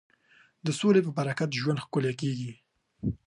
[0.65, 2.51] د سولې په برکت ژوند ښکلی کېږي.